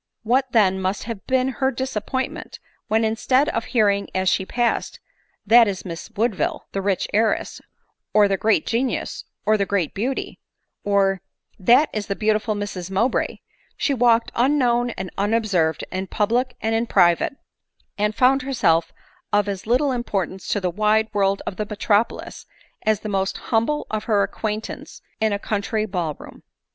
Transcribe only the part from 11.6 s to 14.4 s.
That is the beautiful Mrs Mowbray," she walked \